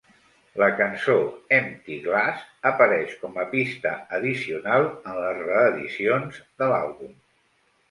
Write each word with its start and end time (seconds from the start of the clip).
La 0.61 0.69
cançó 0.77 1.17
"Empty 1.57 1.97
Glass" 2.05 2.47
apareix 2.71 3.13
com 3.27 3.37
a 3.45 3.47
pista 3.53 3.93
addicional 4.21 4.89
en 5.13 5.21
les 5.27 5.45
reedicions 5.53 6.43
de 6.65 6.75
l'àlbum. 6.75 7.17